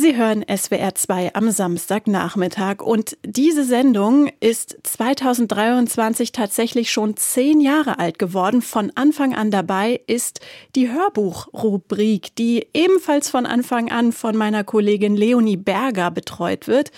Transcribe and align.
Sie 0.00 0.16
hören 0.16 0.46
SWR 0.48 0.94
2 0.94 1.34
am 1.34 1.50
Samstagnachmittag 1.50 2.80
und 2.80 3.18
diese 3.22 3.64
Sendung 3.64 4.30
ist 4.40 4.78
2023 4.82 6.32
tatsächlich 6.32 6.90
schon 6.90 7.18
zehn 7.18 7.60
Jahre 7.60 7.98
alt 7.98 8.18
geworden. 8.18 8.62
Von 8.62 8.92
Anfang 8.94 9.34
an 9.34 9.50
dabei 9.50 10.00
ist 10.06 10.40
die 10.74 10.90
Hörbuchrubrik, 10.90 12.34
die 12.36 12.66
ebenfalls 12.72 13.28
von 13.28 13.44
Anfang 13.44 13.90
an 13.90 14.12
von 14.12 14.38
meiner 14.38 14.64
Kollegin 14.64 15.18
Leonie 15.18 15.58
Berger 15.58 16.10
betreut 16.10 16.66
wird. 16.66 16.92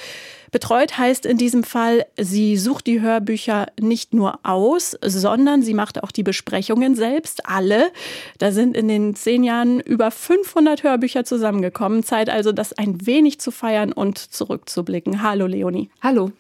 Betreut 0.53 0.99
heißt 0.99 1.25
in 1.25 1.39
diesem 1.39 1.65
Fall, 1.65 2.05
sie 2.19 2.59
sucht 2.59 2.87
die 2.87 3.01
Hörbücher 3.01 3.69
nicht 3.81 4.13
nur 4.13 4.39
aus, 4.43 4.95
sondern 5.03 5.63
sie 5.63 5.73
macht 5.73 6.03
auch 6.03 6.13
die 6.13 6.23
Besprechungen 6.23 6.95
selbst, 6.95 7.47
alle. 7.47 7.91
Da 8.37 8.53
sind 8.53 8.77
in 8.77 8.87
den 8.87 9.15
zehn 9.15 9.45
Jahren 9.45 9.81
über 9.81 10.11
500 10.11 10.83
Hörbücher 10.83 11.25
zusammengekommen. 11.25 12.03
Zeit 12.03 12.29
also, 12.29 12.53
das 12.53 12.75
ein 12.75 13.07
wenig 13.07 13.41
zu 13.41 13.51
feiern 13.51 13.93
und 13.93 14.19
zurückzublicken. 14.19 15.23
Hallo 15.23 15.47
Leonie. 15.47 15.89
Hallo. 16.03 16.33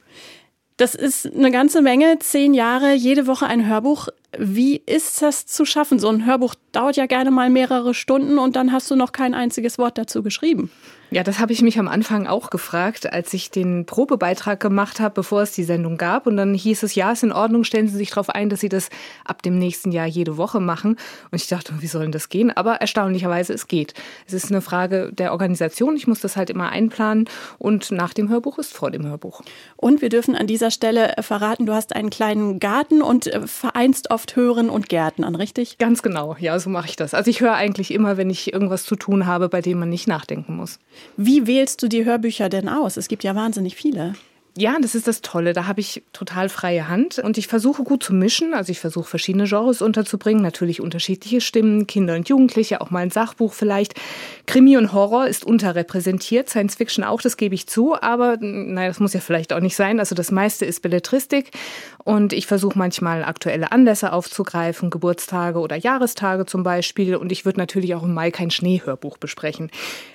Das 0.77 0.95
ist 0.95 1.35
eine 1.35 1.51
ganze 1.51 1.81
Menge, 1.81 2.19
zehn 2.19 2.53
Jahre, 2.53 2.93
jede 2.93 3.27
Woche 3.27 3.47
ein 3.47 3.67
Hörbuch. 3.67 4.09
Wie 4.37 4.77
ist 4.85 5.23
das 5.23 5.47
zu 5.47 5.65
schaffen? 5.65 5.99
So 5.99 6.09
ein 6.09 6.27
Hörbuch 6.27 6.55
dauert 6.73 6.97
ja 6.97 7.07
gerne 7.07 7.31
mal 7.31 7.49
mehrere 7.49 7.95
Stunden 7.95 8.39
und 8.39 8.57
dann 8.57 8.73
hast 8.73 8.91
du 8.91 8.97
noch 8.97 9.13
kein 9.13 9.33
einziges 9.33 9.79
Wort 9.79 9.97
dazu 9.97 10.23
geschrieben. 10.23 10.71
Ja, 11.13 11.23
das 11.23 11.39
habe 11.41 11.53
ich 11.53 11.61
mich 11.61 11.79
am 11.79 11.89
Anfang 11.89 12.27
auch 12.27 12.49
gefragt, 12.49 13.13
als 13.13 13.35
ich 13.35 13.51
den 13.51 13.85
Probebeitrag 13.85 14.59
gemacht 14.61 14.99
habe, 14.99 15.13
bevor 15.13 15.43
es 15.43 15.53
die 15.53 15.63
Sendung 15.63 15.99
gab. 15.99 16.27
Und 16.27 16.39
dann 16.39 16.55
hieß 16.55 16.83
es, 16.85 16.95
ja, 16.95 17.13
ist 17.13 17.23
in 17.23 17.33
Ordnung, 17.33 17.65
stellen 17.65 17.87
Sie 17.87 17.99
sich 17.99 18.09
darauf 18.09 18.31
ein, 18.31 18.49
dass 18.49 18.61
Sie 18.61 18.71
das 18.71 18.89
ab 19.27 19.43
dem 19.43 19.59
nächsten 19.59 19.93
Jahr 19.93 20.07
jede 20.07 20.39
Woche 20.39 20.59
machen. 20.59 20.97
Und 21.31 21.43
ich 21.43 21.49
dachte, 21.49 21.75
wie 21.81 21.87
soll 21.87 22.05
denn 22.05 22.13
das 22.13 22.31
gehen? 22.31 22.51
Aber 22.51 22.77
erstaunlicherweise, 22.77 23.53
es 23.53 23.69
geht. 23.69 23.93
Es 24.27 24.33
ist 24.33 24.51
eine 24.51 24.63
Frage 24.63 25.13
der 25.13 25.33
Organisation. 25.33 25.97
Ich 25.97 26.07
muss 26.07 26.23
das 26.23 26.39
halt 26.39 26.49
immer 26.49 26.71
einplanen. 26.71 27.29
Und 27.59 27.91
nach 27.91 28.15
dem 28.15 28.31
Hörbuch 28.31 28.59
ist 28.59 28.73
vor 28.73 28.91
dem 28.91 29.05
Hörbuch. 29.05 29.43
Und 29.77 30.01
wir 30.01 30.09
dürfen 30.09 30.35
an 30.35 30.47
dieser 30.47 30.71
Stelle 30.71 31.13
verraten, 31.21 31.67
du 31.67 31.75
hast 31.75 31.95
einen 31.95 32.09
kleinen 32.09 32.59
Garten 32.59 33.03
und 33.03 33.27
äh, 33.27 33.47
vereinst 33.47 34.11
oft 34.11 34.35
Hören 34.35 34.71
und 34.71 34.89
Gärten 34.89 35.25
an, 35.25 35.35
richtig? 35.35 35.77
Ganz 35.77 36.03
genau. 36.03 36.37
Ja, 36.41 36.59
so 36.59 36.71
mache 36.71 36.89
ich 36.89 36.97
das. 36.97 37.13
Also 37.13 37.29
ich 37.29 37.43
höre 37.43 37.53
eigentlich 37.53 37.93
immer, 37.93 38.17
wenn 38.17 38.31
ich 38.31 38.51
irgendwas 38.51 38.85
zu 38.85 38.97
tun 38.97 39.27
habe, 39.27 39.51
bei 39.51 39.61
dem 39.61 39.79
man 39.79 39.91
nicht 39.91 40.09
nachdenken 40.09 40.57
muss. 40.57 40.79
Wie 41.17 41.47
wählst 41.47 41.83
du 41.83 41.89
die 41.89 42.05
Hörbücher 42.05 42.49
denn 42.49 42.69
aus? 42.69 42.97
Es 42.97 43.09
gibt 43.09 43.25
ja 43.25 43.35
wahnsinnig 43.35 43.77
viele. 43.77 44.15
Ja, 44.55 44.77
das 44.79 44.95
ist 44.95 45.09
das 45.09 45.23
Tolle. 45.23 45.55
Da 45.55 45.67
habe 45.67 45.81
ich 45.81 46.03
total 46.13 46.51
freie 46.51 46.87
Hand 46.87 47.19
und 47.19 47.39
ich 47.39 47.47
versuche 47.47 47.85
gut 47.85 48.03
zu 48.03 48.13
mischen. 48.13 48.53
Also 48.53 48.71
ich 48.71 48.81
versuche 48.81 49.09
verschiedene 49.09 49.45
Genres 49.45 49.81
unterzubringen, 49.81 50.43
natürlich 50.43 50.83
unterschiedliche 50.83 51.41
Stimmen, 51.41 51.87
Kinder 51.87 52.17
und 52.17 52.29
Jugendliche, 52.29 52.83
auch 52.83 52.91
mal 52.91 52.99
ein 52.99 53.11
Sachbuch 53.11 53.55
vielleicht. 53.55 53.95
Krimi 54.47 54.77
und 54.77 54.93
Horror 54.93 55.27
ist 55.27 55.47
unterrepräsentiert, 55.47 56.51
Science 56.51 56.75
Fiction 56.75 57.03
auch, 57.03 57.23
das 57.23 57.39
gebe 57.39 57.55
ich 57.55 57.67
zu, 57.67 57.95
aber 57.99 58.37
naja, 58.41 58.89
das 58.89 59.01
muss 59.01 59.15
ja 59.15 59.21
vielleicht 59.21 59.55
auch 59.55 59.61
nicht 59.61 59.75
sein. 59.75 59.99
Also 59.99 60.15
das 60.15 60.31
meiste 60.31 60.67
ist 60.67 60.83
Belletristik 60.83 61.53
und 62.05 62.35
ich 62.35 62.47
versuche 62.47 62.77
manchmal 62.77 63.25
aktuelle 63.25 63.73
Anlässe 63.73 64.13
aufzugreifen, 64.13 64.91
Geburtstage 64.91 65.61
oder 65.61 65.77
Jahrestage 65.77 66.45
zum 66.45 66.63
Beispiel. 66.63 67.17
Und 67.17 67.33
ich 67.33 67.47
würde 67.47 67.59
natürlich 67.59 67.95
auch 67.95 68.03
im 68.03 68.13
Mai 68.13 68.31
kein 68.31 68.51
Schneehörbuch 68.51 69.17
besprechen. 69.17 69.71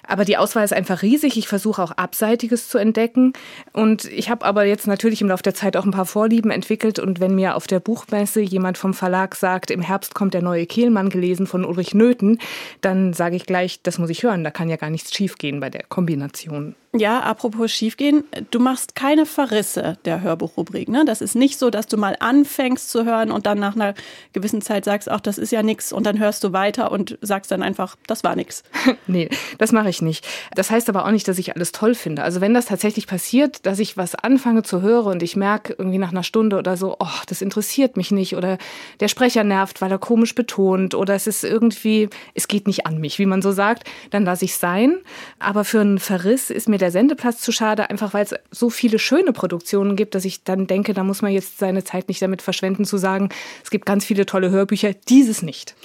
Aber 0.08 0.26
die 0.26 0.38
Auswahl 0.38 0.64
ist 0.64 0.74
einfach 0.74 1.02
riesig. 1.02 1.38
Ich 1.38 1.48
versuche 1.48 1.82
auch 1.82 1.92
Abseitiges 1.92 2.70
zu 2.70 2.78
entdecken 2.78 3.34
und 3.74 4.06
ich 4.06 4.27
ich 4.28 4.32
habe 4.32 4.44
aber 4.44 4.66
jetzt 4.66 4.88
natürlich 4.88 5.22
im 5.22 5.30
Laufe 5.30 5.44
der 5.44 5.54
Zeit 5.54 5.78
auch 5.78 5.86
ein 5.86 5.92
paar 5.92 6.06
Vorlieben 6.06 6.52
entwickelt 6.52 7.00
und 7.00 7.22
wenn 7.22 7.34
mir 7.34 7.56
auf 7.56 7.66
der 7.66 7.80
Buchmesse 7.80 8.42
jemand 8.42 8.78
vom 8.78 8.94
Verlag 8.94 9.36
sagt, 9.36 9.72
im 9.72 9.80
Herbst 9.80 10.16
kommt 10.16 10.34
der 10.34 10.42
neue 10.42 10.66
Kehlmann 10.66 11.10
gelesen 11.10 11.48
von 11.48 11.64
Ulrich 11.64 11.94
Nöthen, 11.94 12.38
dann 12.82 13.14
sage 13.14 13.38
ich 13.38 13.46
gleich, 13.46 13.82
das 13.84 14.00
muss 14.00 14.10
ich 14.10 14.24
hören, 14.24 14.44
da 14.44 14.52
kann 14.52 14.68
ja 14.68 14.76
gar 14.76 14.90
nichts 14.90 15.16
schiefgehen 15.16 15.62
bei 15.62 15.70
der 15.70 15.84
Kombination. 15.88 16.76
Ja, 16.94 17.20
apropos 17.20 17.72
schiefgehen, 17.72 18.24
du 18.50 18.60
machst 18.60 18.96
keine 18.96 19.26
Verrisse 19.26 19.98
der 20.06 20.22
Hörbuchrubrik. 20.22 20.88
Ne? 20.88 21.04
Das 21.06 21.22
ist 21.22 21.36
nicht 21.36 21.60
so, 21.60 21.70
dass 21.70 21.88
du 21.88 21.98
mal 21.98 22.16
anfängst 22.20 22.90
zu 22.90 23.04
hören 23.04 23.30
und 23.30 23.46
dann 23.46 23.60
nach 23.60 23.76
einer 23.76 23.94
gewissen 24.32 24.62
Zeit 24.62 24.86
sagst, 24.86 25.12
ach, 25.12 25.20
das 25.20 25.38
ist 25.38 25.52
ja 25.52 25.64
nichts 25.64 25.92
und 25.92 26.06
dann 26.06 26.18
hörst 26.18 26.46
du 26.46 26.54
weiter 26.54 26.92
und 26.92 27.18
sagst 27.22 27.52
dann 27.52 27.62
einfach, 27.62 27.98
das 28.08 28.24
war 28.24 28.38
nichts. 28.38 28.64
nee, 29.08 29.30
das 29.58 29.74
mache 29.74 29.90
ich 29.90 30.02
nicht. 30.02 30.26
Das 30.56 30.72
heißt 30.72 30.88
aber 30.88 31.06
auch 31.06 31.12
nicht, 31.12 31.28
dass 31.28 31.38
ich 31.38 31.56
alles 31.56 31.74
toll 31.74 31.94
finde. 31.94 32.24
Also 32.24 32.40
wenn 32.40 32.54
das 32.54 32.68
tatsächlich 32.68 33.06
passiert, 33.06 33.66
dass 33.66 33.80
ich 33.80 33.98
was 33.98 34.16
anfange 34.16 34.64
zu 34.64 34.82
hören 34.82 35.12
und 35.14 35.24
ich 35.24 35.36
merke 35.36 35.76
irgendwie 35.78 35.98
nach 35.98 36.12
einer 36.12 36.24
Stunde 36.24 36.58
oder 36.58 36.78
so, 36.78 36.96
oh, 37.00 37.20
das 37.28 37.42
interessiert 37.42 37.98
mich 37.98 38.12
nicht 38.12 38.36
oder 38.36 38.58
der 39.02 39.10
Sprecher 39.10 39.44
nervt, 39.44 39.82
weil 39.82 39.92
er 39.92 40.00
komisch 40.00 40.36
betont 40.36 40.96
oder 40.96 41.16
es 41.16 41.28
ist 41.28 41.44
irgendwie, 41.44 42.10
es 42.34 42.48
geht 42.48 42.66
nicht 42.66 42.86
an 42.86 42.98
mich, 43.00 43.20
wie 43.20 43.26
man 43.26 43.42
so 43.42 43.52
sagt, 43.52 43.84
dann 44.10 44.24
lasse 44.24 44.46
ich 44.46 44.52
es 44.52 44.60
sein. 44.60 45.00
Aber 45.38 45.66
für 45.66 45.82
einen 45.82 46.00
Verriss 46.00 46.50
ist 46.50 46.70
mir 46.70 46.77
der 46.78 46.92
Sendeplatz 46.92 47.42
zu 47.42 47.52
schade, 47.52 47.90
einfach 47.90 48.14
weil 48.14 48.24
es 48.24 48.36
so 48.52 48.70
viele 48.70 49.00
schöne 49.00 49.34
Produktionen 49.34 49.96
gibt, 49.96 50.16
dass 50.16 50.26
ich 50.26 50.44
dann 50.44 50.68
denke, 50.68 50.94
da 50.94 51.04
muss 51.04 51.22
man 51.22 51.32
jetzt 51.32 51.58
seine 51.60 51.84
Zeit 51.84 52.08
nicht 52.08 52.22
damit 52.22 52.42
verschwenden 52.42 52.86
zu 52.86 52.98
sagen, 52.98 53.30
es 53.64 53.70
gibt 53.70 53.86
ganz 53.86 54.06
viele 54.06 54.26
tolle 54.26 54.50
Hörbücher, 54.50 54.94
dieses 54.94 55.42
nicht. 55.42 55.76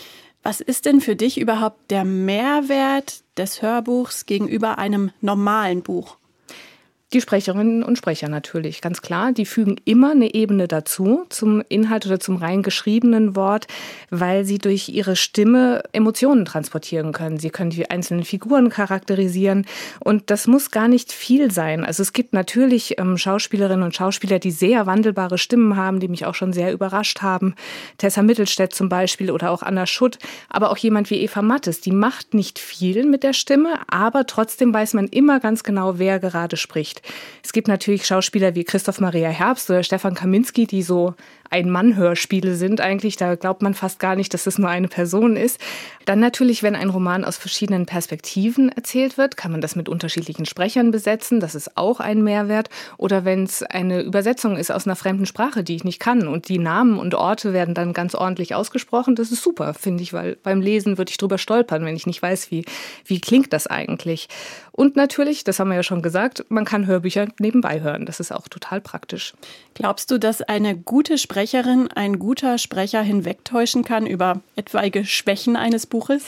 Was 0.42 0.60
ist 0.60 0.86
denn 0.86 1.00
für 1.00 1.14
dich 1.14 1.38
überhaupt 1.38 1.90
der 1.90 2.04
Mehrwert 2.04 3.22
des 3.36 3.62
Hörbuchs 3.62 4.26
gegenüber 4.26 4.78
einem 4.78 5.12
normalen 5.20 5.82
Buch? 5.82 6.16
Die 7.12 7.20
Sprecherinnen 7.20 7.82
und 7.82 7.98
Sprecher 7.98 8.30
natürlich, 8.30 8.80
ganz 8.80 9.02
klar. 9.02 9.32
Die 9.32 9.44
fügen 9.44 9.76
immer 9.84 10.12
eine 10.12 10.32
Ebene 10.32 10.66
dazu 10.66 11.26
zum 11.28 11.62
Inhalt 11.68 12.06
oder 12.06 12.18
zum 12.18 12.36
rein 12.36 12.62
geschriebenen 12.62 13.36
Wort, 13.36 13.66
weil 14.08 14.46
sie 14.46 14.56
durch 14.56 14.88
ihre 14.88 15.14
Stimme 15.14 15.82
Emotionen 15.92 16.46
transportieren 16.46 17.12
können. 17.12 17.38
Sie 17.38 17.50
können 17.50 17.68
die 17.68 17.90
einzelnen 17.90 18.24
Figuren 18.24 18.70
charakterisieren 18.70 19.66
und 20.00 20.30
das 20.30 20.46
muss 20.46 20.70
gar 20.70 20.88
nicht 20.88 21.12
viel 21.12 21.50
sein. 21.50 21.84
Also 21.84 22.02
es 22.02 22.14
gibt 22.14 22.32
natürlich 22.32 22.98
ähm, 22.98 23.18
Schauspielerinnen 23.18 23.84
und 23.84 23.94
Schauspieler, 23.94 24.38
die 24.38 24.50
sehr 24.50 24.86
wandelbare 24.86 25.36
Stimmen 25.36 25.76
haben, 25.76 26.00
die 26.00 26.08
mich 26.08 26.24
auch 26.24 26.34
schon 26.34 26.54
sehr 26.54 26.72
überrascht 26.72 27.20
haben. 27.20 27.54
Tessa 27.98 28.22
Mittelstädt 28.22 28.74
zum 28.74 28.88
Beispiel 28.88 29.30
oder 29.30 29.50
auch 29.50 29.62
Anna 29.62 29.84
Schutt, 29.84 30.18
aber 30.48 30.70
auch 30.70 30.78
jemand 30.78 31.10
wie 31.10 31.20
Eva 31.20 31.42
Mattes, 31.42 31.82
die 31.82 31.92
macht 31.92 32.32
nicht 32.32 32.58
viel 32.58 33.04
mit 33.04 33.22
der 33.22 33.34
Stimme, 33.34 33.80
aber 33.88 34.26
trotzdem 34.26 34.72
weiß 34.72 34.94
man 34.94 35.08
immer 35.08 35.40
ganz 35.40 35.62
genau, 35.62 35.98
wer 35.98 36.18
gerade 36.18 36.56
spricht. 36.56 37.01
Es 37.42 37.52
gibt 37.52 37.68
natürlich 37.68 38.06
Schauspieler 38.06 38.54
wie 38.54 38.64
Christoph 38.64 39.00
Maria 39.00 39.28
Herbst 39.28 39.68
oder 39.70 39.82
Stefan 39.82 40.14
Kaminski, 40.14 40.66
die 40.66 40.82
so 40.82 41.14
ein-Mann-Hörspiele 41.52 42.56
sind 42.56 42.80
eigentlich. 42.80 43.16
Da 43.16 43.34
glaubt 43.34 43.62
man 43.62 43.74
fast 43.74 43.98
gar 43.98 44.16
nicht, 44.16 44.32
dass 44.34 44.44
das 44.44 44.58
nur 44.58 44.70
eine 44.70 44.88
Person 44.88 45.36
ist. 45.36 45.60
Dann 46.06 46.18
natürlich, 46.18 46.62
wenn 46.62 46.74
ein 46.74 46.90
Roman 46.90 47.24
aus 47.24 47.36
verschiedenen 47.36 47.86
Perspektiven 47.86 48.70
erzählt 48.70 49.18
wird, 49.18 49.36
kann 49.36 49.52
man 49.52 49.60
das 49.60 49.76
mit 49.76 49.88
unterschiedlichen 49.88 50.46
Sprechern 50.46 50.90
besetzen. 50.90 51.40
Das 51.40 51.54
ist 51.54 51.76
auch 51.76 52.00
ein 52.00 52.24
Mehrwert. 52.24 52.70
Oder 52.96 53.24
wenn 53.24 53.44
es 53.44 53.62
eine 53.62 54.00
Übersetzung 54.02 54.56
ist 54.56 54.72
aus 54.72 54.86
einer 54.86 54.96
fremden 54.96 55.26
Sprache, 55.26 55.62
die 55.62 55.76
ich 55.76 55.84
nicht 55.84 56.00
kann 56.00 56.26
und 56.26 56.48
die 56.48 56.58
Namen 56.58 56.98
und 56.98 57.14
Orte 57.14 57.52
werden 57.52 57.74
dann 57.74 57.92
ganz 57.92 58.14
ordentlich 58.14 58.54
ausgesprochen, 58.54 59.14
das 59.14 59.30
ist 59.30 59.42
super, 59.42 59.74
finde 59.74 60.02
ich, 60.02 60.12
weil 60.12 60.36
beim 60.42 60.60
Lesen 60.60 60.98
würde 60.98 61.10
ich 61.10 61.18
drüber 61.18 61.38
stolpern, 61.38 61.84
wenn 61.84 61.96
ich 61.96 62.06
nicht 62.06 62.22
weiß, 62.22 62.50
wie, 62.50 62.64
wie 63.04 63.20
klingt 63.20 63.52
das 63.52 63.66
eigentlich. 63.66 64.28
Und 64.72 64.96
natürlich, 64.96 65.44
das 65.44 65.60
haben 65.60 65.68
wir 65.68 65.76
ja 65.76 65.82
schon 65.82 66.00
gesagt, 66.00 66.46
man 66.48 66.64
kann 66.64 66.86
Hörbücher 66.86 67.28
nebenbei 67.38 67.82
hören. 67.82 68.06
Das 68.06 68.20
ist 68.20 68.32
auch 68.32 68.48
total 68.48 68.80
praktisch. 68.80 69.34
Glaubst 69.74 70.10
du, 70.10 70.18
dass 70.18 70.40
eine 70.42 70.76
gute 70.76 71.18
Sprecherin, 71.42 71.88
ein 71.88 72.20
guter 72.20 72.56
Sprecher 72.56 73.02
hinwegtäuschen 73.02 73.84
kann 73.84 74.06
über 74.06 74.42
etwaige 74.54 75.04
Schwächen 75.04 75.56
eines 75.56 75.86
Buches? 75.86 76.24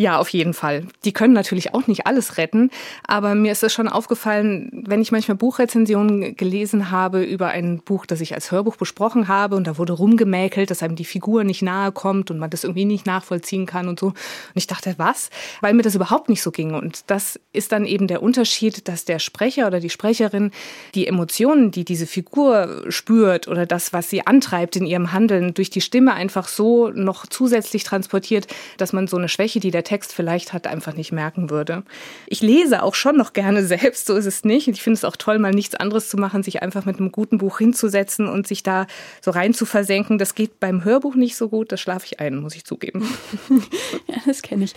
Ja, 0.00 0.18
auf 0.18 0.30
jeden 0.30 0.54
Fall. 0.54 0.86
Die 1.04 1.12
können 1.12 1.34
natürlich 1.34 1.74
auch 1.74 1.86
nicht 1.86 2.06
alles 2.06 2.38
retten, 2.38 2.70
aber 3.06 3.34
mir 3.34 3.52
ist 3.52 3.62
es 3.62 3.74
schon 3.74 3.86
aufgefallen, 3.86 4.70
wenn 4.86 5.02
ich 5.02 5.12
manchmal 5.12 5.36
Buchrezensionen 5.36 6.36
gelesen 6.36 6.90
habe 6.90 7.22
über 7.22 7.48
ein 7.48 7.82
Buch, 7.84 8.06
das 8.06 8.22
ich 8.22 8.32
als 8.32 8.50
Hörbuch 8.50 8.76
besprochen 8.76 9.28
habe 9.28 9.56
und 9.56 9.66
da 9.66 9.76
wurde 9.76 9.92
rumgemäkelt, 9.92 10.70
dass 10.70 10.82
einem 10.82 10.96
die 10.96 11.04
Figur 11.04 11.44
nicht 11.44 11.60
nahe 11.60 11.92
kommt 11.92 12.30
und 12.30 12.38
man 12.38 12.48
das 12.48 12.64
irgendwie 12.64 12.86
nicht 12.86 13.04
nachvollziehen 13.04 13.66
kann 13.66 13.88
und 13.88 14.00
so. 14.00 14.06
Und 14.06 14.16
ich 14.54 14.66
dachte, 14.66 14.94
was? 14.96 15.28
Weil 15.60 15.74
mir 15.74 15.82
das 15.82 15.96
überhaupt 15.96 16.30
nicht 16.30 16.40
so 16.40 16.50
ging. 16.50 16.72
Und 16.72 17.02
das 17.08 17.38
ist 17.52 17.70
dann 17.70 17.84
eben 17.84 18.06
der 18.06 18.22
Unterschied, 18.22 18.88
dass 18.88 19.04
der 19.04 19.18
Sprecher 19.18 19.66
oder 19.66 19.80
die 19.80 19.90
Sprecherin 19.90 20.50
die 20.94 21.08
Emotionen, 21.08 21.72
die 21.72 21.84
diese 21.84 22.06
Figur 22.06 22.86
spürt 22.88 23.48
oder 23.48 23.66
das, 23.66 23.92
was 23.92 24.08
sie 24.08 24.26
antreibt 24.26 24.76
in 24.76 24.86
ihrem 24.86 25.12
Handeln, 25.12 25.52
durch 25.52 25.68
die 25.68 25.82
Stimme 25.82 26.14
einfach 26.14 26.48
so 26.48 26.88
noch 26.88 27.26
zusätzlich 27.26 27.84
transportiert, 27.84 28.46
dass 28.78 28.94
man 28.94 29.06
so 29.06 29.18
eine 29.18 29.28
Schwäche, 29.28 29.60
die 29.60 29.70
der 29.70 29.89
Text 29.90 30.12
vielleicht 30.12 30.52
hat, 30.52 30.68
einfach 30.68 30.94
nicht 30.94 31.10
merken 31.10 31.50
würde. 31.50 31.82
Ich 32.28 32.42
lese 32.42 32.84
auch 32.84 32.94
schon 32.94 33.16
noch 33.16 33.32
gerne 33.32 33.64
selbst, 33.66 34.06
so 34.06 34.14
ist 34.14 34.24
es 34.24 34.44
nicht. 34.44 34.68
Ich 34.68 34.82
finde 34.82 34.98
es 34.98 35.04
auch 35.04 35.16
toll, 35.16 35.40
mal 35.40 35.50
nichts 35.50 35.74
anderes 35.74 36.08
zu 36.08 36.16
machen, 36.16 36.44
sich 36.44 36.62
einfach 36.62 36.84
mit 36.84 36.98
einem 36.98 37.10
guten 37.10 37.38
Buch 37.38 37.58
hinzusetzen 37.58 38.28
und 38.28 38.46
sich 38.46 38.62
da 38.62 38.86
so 39.20 39.32
rein 39.32 39.52
zu 39.52 39.66
versenken. 39.66 40.16
Das 40.16 40.36
geht 40.36 40.60
beim 40.60 40.84
Hörbuch 40.84 41.16
nicht 41.16 41.34
so 41.34 41.48
gut, 41.48 41.72
das 41.72 41.80
schlafe 41.80 42.06
ich 42.06 42.20
ein, 42.20 42.36
muss 42.36 42.54
ich 42.54 42.64
zugeben. 42.64 43.12
ja, 44.06 44.14
das 44.26 44.42
kenne 44.42 44.62
ich. 44.62 44.74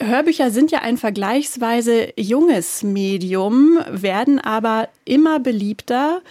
Hörbücher 0.00 0.50
sind 0.50 0.70
ja 0.70 0.78
ein 0.78 0.96
vergleichsweise 0.96 2.14
junges 2.16 2.82
Medium, 2.82 3.80
werden 3.90 4.38
aber 4.38 4.88
immer 5.04 5.40
beliebter. 5.40 6.22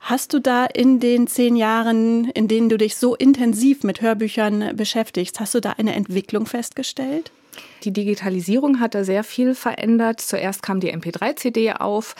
Hast 0.00 0.32
du 0.32 0.40
da 0.40 0.64
in 0.64 0.98
den 0.98 1.26
zehn 1.26 1.56
Jahren, 1.56 2.30
in 2.30 2.48
denen 2.48 2.68
du 2.68 2.78
dich 2.78 2.96
so 2.96 3.14
intensiv 3.14 3.84
mit 3.84 4.00
Hörbüchern 4.00 4.74
beschäftigst, 4.76 5.38
hast 5.38 5.54
du 5.54 5.60
da 5.60 5.72
eine 5.72 5.94
Entwicklung 5.94 6.46
festgestellt? 6.46 7.30
Die 7.84 7.92
Digitalisierung 7.92 8.80
hat 8.80 8.94
da 8.94 9.04
sehr 9.04 9.24
viel 9.24 9.54
verändert. 9.54 10.20
Zuerst 10.20 10.62
kam 10.62 10.80
die 10.80 10.94
MP3-CD 10.94 11.72
auf. 11.72 12.14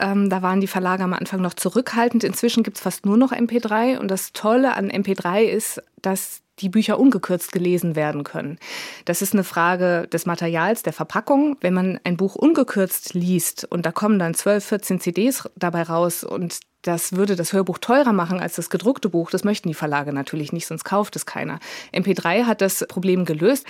Ähm, 0.00 0.30
da 0.30 0.42
waren 0.42 0.60
die 0.60 0.66
Verlage 0.66 1.04
am 1.04 1.12
Anfang 1.12 1.40
noch 1.40 1.54
zurückhaltend. 1.54 2.24
Inzwischen 2.24 2.62
gibt 2.62 2.78
es 2.78 2.82
fast 2.82 3.06
nur 3.06 3.16
noch 3.16 3.32
MP3. 3.32 3.98
Und 3.98 4.10
das 4.10 4.32
Tolle 4.32 4.74
an 4.76 4.90
MP3 4.90 5.44
ist, 5.44 5.82
dass 6.00 6.40
die 6.58 6.68
Bücher 6.68 6.98
ungekürzt 6.98 7.52
gelesen 7.52 7.96
werden 7.96 8.24
können. 8.24 8.58
Das 9.04 9.22
ist 9.22 9.32
eine 9.32 9.44
Frage 9.44 10.06
des 10.12 10.26
Materials, 10.26 10.82
der 10.82 10.92
Verpackung. 10.92 11.56
Wenn 11.60 11.74
man 11.74 12.00
ein 12.04 12.16
Buch 12.16 12.34
ungekürzt 12.34 13.14
liest 13.14 13.64
und 13.70 13.86
da 13.86 13.92
kommen 13.92 14.18
dann 14.18 14.34
12, 14.34 14.64
14 14.64 15.00
CDs 15.00 15.48
dabei 15.56 15.82
raus 15.82 16.24
und 16.24 16.60
das 16.82 17.12
würde 17.12 17.36
das 17.36 17.52
Hörbuch 17.52 17.78
teurer 17.78 18.12
machen 18.12 18.40
als 18.40 18.56
das 18.56 18.70
gedruckte 18.70 19.08
Buch. 19.08 19.30
Das 19.30 19.44
möchten 19.44 19.68
die 19.68 19.74
Verlage 19.74 20.12
natürlich 20.12 20.52
nicht, 20.52 20.66
sonst 20.66 20.84
kauft 20.84 21.16
es 21.16 21.26
keiner. 21.26 21.60
MP3 21.92 22.44
hat 22.44 22.60
das 22.60 22.84
Problem 22.88 23.24
gelöst. 23.24 23.66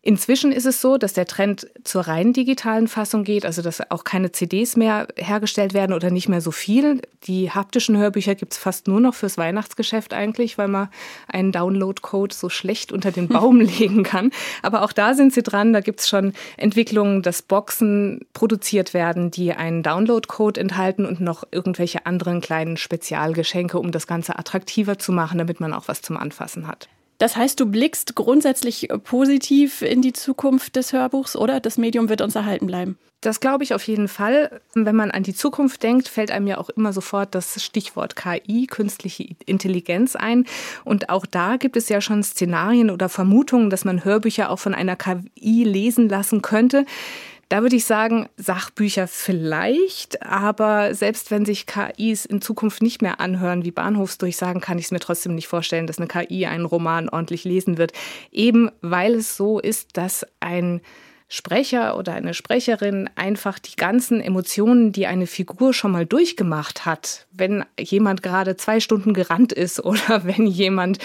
Inzwischen 0.00 0.52
ist 0.52 0.64
es 0.64 0.80
so, 0.80 0.96
dass 0.96 1.12
der 1.12 1.26
Trend 1.26 1.66
zur 1.82 2.02
rein 2.02 2.32
digitalen 2.32 2.86
Fassung 2.86 3.24
geht, 3.24 3.44
also 3.44 3.62
dass 3.62 3.90
auch 3.90 4.04
keine 4.04 4.30
CDs 4.30 4.76
mehr 4.76 5.08
hergestellt 5.16 5.74
werden 5.74 5.92
oder 5.92 6.10
nicht 6.10 6.28
mehr 6.28 6.40
so 6.40 6.52
viel. 6.52 7.02
Die 7.24 7.50
haptischen 7.50 7.96
Hörbücher 7.96 8.36
gibt 8.36 8.52
es 8.52 8.58
fast 8.58 8.86
nur 8.86 9.00
noch 9.00 9.14
fürs 9.14 9.38
Weihnachtsgeschäft 9.38 10.14
eigentlich, 10.14 10.56
weil 10.56 10.68
man 10.68 10.88
einen 11.26 11.50
Download-Code 11.50 12.32
so 12.32 12.48
schlecht 12.48 12.92
unter 12.92 13.10
den 13.10 13.26
Baum 13.26 13.60
legen 13.60 14.04
kann. 14.04 14.30
Aber 14.62 14.82
auch 14.82 14.92
da 14.92 15.14
sind 15.14 15.34
sie 15.34 15.42
dran. 15.42 15.72
Da 15.72 15.80
gibt 15.80 15.98
es 15.98 16.08
schon 16.08 16.32
Entwicklungen, 16.56 17.22
dass 17.22 17.42
Boxen 17.42 18.20
produziert 18.34 18.94
werden, 18.94 19.32
die 19.32 19.52
einen 19.52 19.82
Download-Code 19.82 20.60
enthalten 20.60 21.06
und 21.06 21.20
noch 21.20 21.42
irgendwelche 21.50 22.06
anderen 22.06 22.40
kleinen 22.40 22.76
Spezialgeschenke, 22.76 23.80
um 23.80 23.90
das 23.90 24.06
Ganze 24.06 24.38
attraktiver 24.38 24.96
zu 24.96 25.10
machen, 25.10 25.38
damit 25.38 25.58
man 25.58 25.72
auch 25.72 25.88
was 25.88 26.02
zum 26.02 26.16
Anfassen 26.16 26.68
hat. 26.68 26.88
Das 27.18 27.36
heißt, 27.36 27.58
du 27.58 27.66
blickst 27.66 28.14
grundsätzlich 28.14 28.88
positiv 29.02 29.82
in 29.82 30.02
die 30.02 30.12
Zukunft 30.12 30.76
des 30.76 30.92
Hörbuchs, 30.92 31.34
oder? 31.34 31.58
Das 31.58 31.76
Medium 31.76 32.08
wird 32.08 32.20
uns 32.20 32.36
erhalten 32.36 32.66
bleiben. 32.66 32.96
Das 33.20 33.40
glaube 33.40 33.64
ich 33.64 33.74
auf 33.74 33.82
jeden 33.88 34.06
Fall. 34.06 34.60
Wenn 34.74 34.94
man 34.94 35.10
an 35.10 35.24
die 35.24 35.34
Zukunft 35.34 35.82
denkt, 35.82 36.06
fällt 36.06 36.30
einem 36.30 36.46
ja 36.46 36.58
auch 36.58 36.68
immer 36.68 36.92
sofort 36.92 37.34
das 37.34 37.60
Stichwort 37.62 38.14
KI, 38.14 38.68
künstliche 38.68 39.34
Intelligenz 39.44 40.14
ein. 40.14 40.44
Und 40.84 41.10
auch 41.10 41.26
da 41.26 41.56
gibt 41.56 41.76
es 41.76 41.88
ja 41.88 42.00
schon 42.00 42.22
Szenarien 42.22 42.90
oder 42.90 43.08
Vermutungen, 43.08 43.70
dass 43.70 43.84
man 43.84 44.04
Hörbücher 44.04 44.50
auch 44.50 44.60
von 44.60 44.72
einer 44.72 44.94
KI 44.94 45.64
lesen 45.64 46.08
lassen 46.08 46.42
könnte. 46.42 46.86
Da 47.48 47.62
würde 47.62 47.76
ich 47.76 47.86
sagen, 47.86 48.28
Sachbücher 48.36 49.08
vielleicht, 49.08 50.22
aber 50.22 50.94
selbst 50.94 51.30
wenn 51.30 51.46
sich 51.46 51.64
KIs 51.64 52.26
in 52.26 52.42
Zukunft 52.42 52.82
nicht 52.82 53.00
mehr 53.00 53.20
anhören 53.20 53.64
wie 53.64 53.70
Bahnhofsdurchsagen, 53.70 54.60
kann 54.60 54.78
ich 54.78 54.86
es 54.86 54.90
mir 54.90 55.00
trotzdem 55.00 55.34
nicht 55.34 55.48
vorstellen, 55.48 55.86
dass 55.86 55.98
eine 55.98 56.08
KI 56.08 56.44
einen 56.44 56.66
Roman 56.66 57.08
ordentlich 57.08 57.44
lesen 57.44 57.78
wird. 57.78 57.92
Eben 58.30 58.70
weil 58.82 59.14
es 59.14 59.38
so 59.38 59.58
ist, 59.58 59.96
dass 59.96 60.26
ein 60.40 60.82
Sprecher 61.30 61.98
oder 61.98 62.14
eine 62.14 62.32
Sprecherin 62.32 63.08
einfach 63.14 63.58
die 63.58 63.76
ganzen 63.76 64.20
Emotionen, 64.20 64.92
die 64.92 65.06
eine 65.06 65.26
Figur 65.26 65.74
schon 65.74 65.92
mal 65.92 66.06
durchgemacht 66.06 66.84
hat, 66.86 67.26
wenn 67.32 67.64
jemand 67.78 68.22
gerade 68.22 68.56
zwei 68.56 68.80
Stunden 68.80 69.14
gerannt 69.14 69.54
ist 69.54 69.80
oder 69.84 70.24
wenn 70.24 70.46
jemand 70.46 70.98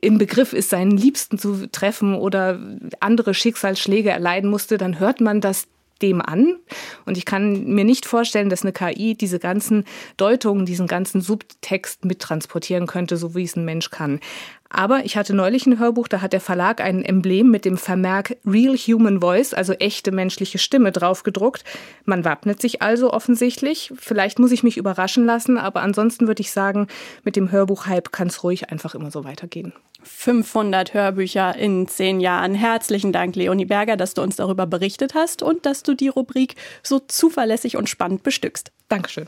im 0.00 0.18
Begriff 0.18 0.52
ist, 0.52 0.70
seinen 0.70 0.96
Liebsten 0.96 1.38
zu 1.38 1.70
treffen 1.70 2.14
oder 2.14 2.60
andere 2.98 3.34
Schicksalsschläge 3.34 4.10
erleiden 4.10 4.50
musste, 4.50 4.78
dann 4.78 4.98
hört 4.98 5.20
man 5.20 5.40
das 5.40 5.68
dem 6.02 6.20
an. 6.20 6.58
Und 7.04 7.16
ich 7.16 7.24
kann 7.24 7.64
mir 7.64 7.84
nicht 7.84 8.06
vorstellen, 8.06 8.50
dass 8.50 8.62
eine 8.62 8.72
KI 8.72 9.14
diese 9.14 9.38
ganzen 9.38 9.84
Deutungen, 10.16 10.66
diesen 10.66 10.86
ganzen 10.86 11.20
Subtext 11.20 12.04
mittransportieren 12.04 12.86
könnte, 12.86 13.16
so 13.16 13.34
wie 13.34 13.44
es 13.44 13.56
ein 13.56 13.64
Mensch 13.64 13.90
kann. 13.90 14.20
Aber 14.68 15.04
ich 15.04 15.16
hatte 15.16 15.34
neulich 15.34 15.66
ein 15.66 15.78
Hörbuch, 15.78 16.08
da 16.08 16.20
hat 16.20 16.32
der 16.32 16.40
Verlag 16.40 16.80
ein 16.80 17.04
Emblem 17.04 17.50
mit 17.50 17.64
dem 17.64 17.76
Vermerk 17.76 18.36
Real 18.44 18.76
Human 18.76 19.20
Voice, 19.20 19.54
also 19.54 19.72
echte 19.74 20.12
menschliche 20.12 20.58
Stimme, 20.58 20.92
drauf 20.92 21.22
gedruckt. 21.22 21.64
Man 22.04 22.24
wappnet 22.24 22.60
sich 22.60 22.82
also 22.82 23.12
offensichtlich. 23.12 23.92
Vielleicht 23.96 24.38
muss 24.38 24.52
ich 24.52 24.62
mich 24.62 24.76
überraschen 24.76 25.24
lassen, 25.24 25.58
aber 25.58 25.82
ansonsten 25.82 26.26
würde 26.26 26.40
ich 26.40 26.50
sagen, 26.50 26.88
mit 27.24 27.36
dem 27.36 27.50
Hörbuch-Hype 27.50 28.12
kann 28.12 28.28
es 28.28 28.42
ruhig 28.42 28.70
einfach 28.70 28.94
immer 28.94 29.10
so 29.10 29.24
weitergehen. 29.24 29.72
500 30.02 30.94
Hörbücher 30.94 31.56
in 31.56 31.88
zehn 31.88 32.20
Jahren. 32.20 32.54
Herzlichen 32.54 33.12
Dank, 33.12 33.34
Leonie 33.34 33.64
Berger, 33.64 33.96
dass 33.96 34.14
du 34.14 34.22
uns 34.22 34.36
darüber 34.36 34.66
berichtet 34.66 35.14
hast 35.14 35.42
und 35.42 35.66
dass 35.66 35.82
du 35.82 35.94
die 35.94 36.08
Rubrik 36.08 36.54
so 36.82 37.00
zuverlässig 37.00 37.76
und 37.76 37.88
spannend 37.88 38.22
bestückst. 38.22 38.70
Dankeschön. 38.88 39.24